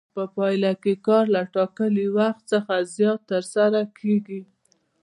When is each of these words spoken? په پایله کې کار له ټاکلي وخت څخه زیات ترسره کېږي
په 0.15 0.23
پایله 0.35 0.71
کې 0.83 0.93
کار 1.07 1.25
له 1.35 1.41
ټاکلي 1.55 2.07
وخت 2.17 2.41
څخه 2.51 2.73
زیات 2.95 3.19
ترسره 3.31 3.81
کېږي 3.99 4.41